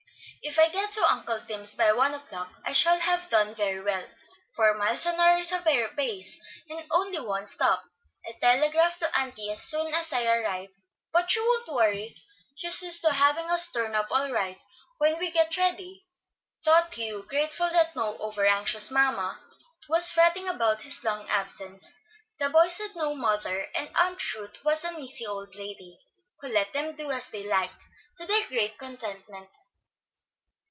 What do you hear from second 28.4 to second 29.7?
great contentment.